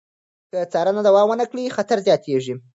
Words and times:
که 0.49 0.59
څارنه 0.71 1.01
دوام 1.07 1.27
ونه 1.29 1.45
کړي، 1.51 1.73
خطر 1.75 1.97
زیاتېږي. 2.07 2.53